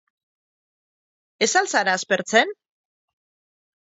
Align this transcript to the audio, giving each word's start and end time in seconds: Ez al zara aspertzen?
Ez 1.47 1.49
al 1.61 1.69
zara 1.73 1.93
aspertzen? 1.99 2.55